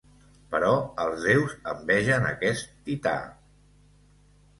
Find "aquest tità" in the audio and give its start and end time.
2.29-3.13